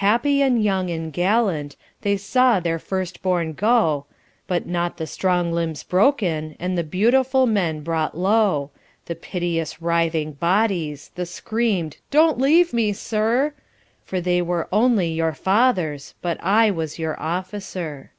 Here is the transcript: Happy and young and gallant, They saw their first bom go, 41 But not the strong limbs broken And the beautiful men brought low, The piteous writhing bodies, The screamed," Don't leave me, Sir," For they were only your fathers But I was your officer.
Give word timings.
Happy 0.00 0.40
and 0.40 0.64
young 0.64 0.88
and 0.88 1.12
gallant, 1.12 1.76
They 2.00 2.16
saw 2.16 2.58
their 2.58 2.78
first 2.78 3.20
bom 3.20 3.52
go, 3.52 4.06
41 4.46 4.46
But 4.46 4.66
not 4.66 4.96
the 4.96 5.06
strong 5.06 5.52
limbs 5.52 5.82
broken 5.82 6.56
And 6.58 6.78
the 6.78 6.82
beautiful 6.82 7.44
men 7.44 7.82
brought 7.82 8.16
low, 8.16 8.70
The 9.04 9.14
piteous 9.14 9.82
writhing 9.82 10.32
bodies, 10.40 11.10
The 11.16 11.26
screamed," 11.26 11.98
Don't 12.10 12.38
leave 12.38 12.72
me, 12.72 12.94
Sir," 12.94 13.52
For 14.06 14.22
they 14.22 14.40
were 14.40 14.70
only 14.72 15.08
your 15.12 15.34
fathers 15.34 16.14
But 16.22 16.42
I 16.42 16.70
was 16.70 16.98
your 16.98 17.20
officer. 17.20 18.12